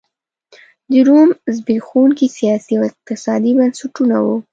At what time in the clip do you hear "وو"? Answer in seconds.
4.25-4.35